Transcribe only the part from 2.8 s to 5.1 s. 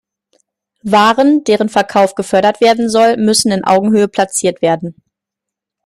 soll, müssen in Augenhöhe platziert werden.